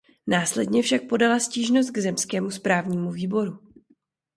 [0.27, 3.59] Následně však podala stížnost k zemskému správnímu výboru.